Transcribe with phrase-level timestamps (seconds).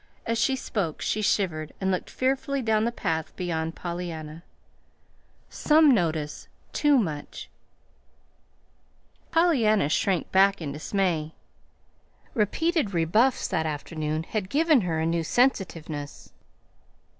[0.25, 4.41] As she spoke she shivered and looked fearfully down the path beyond Pollyanna.
[5.47, 7.51] "Some notice too much."
[9.29, 11.35] Pollyanna shrank back in dismay.
[12.33, 16.33] Repeated rebuffs that afternoon had given her a new sensitiveness.